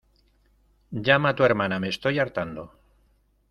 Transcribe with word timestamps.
¡llama 0.91 1.29
a 1.29 1.35
tu 1.35 1.43
hermana, 1.43 1.79
me 1.79 1.87
estoy 1.89 2.17
hartando! 2.17 2.73